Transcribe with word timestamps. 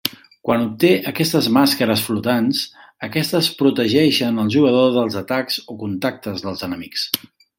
Quan 0.47 0.61
obté 0.67 0.89
aquestes 1.09 1.49
màscares 1.57 2.01
flotants, 2.05 2.61
aquestes 3.09 3.51
protegeixen 3.61 4.41
al 4.45 4.51
jugador 4.57 4.89
dels 4.97 5.21
atacs 5.23 5.61
o 5.75 5.79
contactes 5.85 6.45
dels 6.49 6.69
enemics. 6.71 7.07